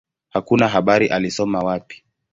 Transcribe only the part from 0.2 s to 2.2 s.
Hakuna habari alisoma wapi.